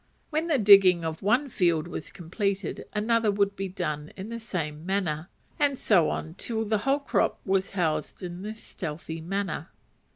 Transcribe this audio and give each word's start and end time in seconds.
When 0.31 0.47
the 0.47 0.57
digging 0.57 1.05
of 1.05 1.21
one 1.21 1.47
field 1.47 1.87
was 1.87 2.09
completed 2.09 2.85
another 2.91 3.29
would 3.29 3.55
be 3.55 3.67
done 3.67 4.11
in 4.17 4.29
the 4.29 4.39
same 4.39 4.83
manner, 4.83 5.29
and 5.59 5.77
so 5.77 6.09
on 6.09 6.33
till 6.39 6.65
the 6.65 6.79
whole 6.89 6.97
crop 7.01 7.39
was 7.45 7.69
housed 7.77 8.23
in 8.23 8.41
this 8.41 8.63
stealthy 8.63 9.21
manner. 9.21 9.69